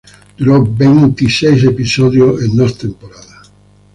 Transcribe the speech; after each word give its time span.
Duró 0.35 0.63
veinte 0.65 1.25
y 1.25 1.29
seis 1.29 1.63
episodios 1.63 2.41
en 2.41 2.57
dos 2.57 2.75
temporadas. 2.75 3.51